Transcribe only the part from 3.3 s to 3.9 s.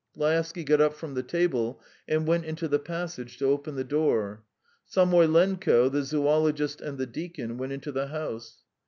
to open the